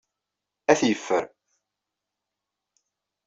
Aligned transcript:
Ad 0.71 0.77
t-yeffer. 0.79 1.23